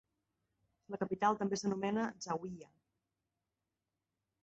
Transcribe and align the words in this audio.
La 0.93 0.99
capital 1.01 1.37
també 1.43 1.61
s'anomena 1.61 2.09
Zawiya. 2.29 2.73